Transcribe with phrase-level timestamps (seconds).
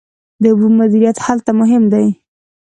[0.41, 2.07] د اوبو مدیریت هلته مهم دی.